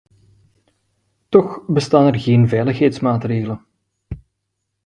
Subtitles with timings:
[1.29, 3.65] Toch bestaan er geen veiligheidsmaatregelen.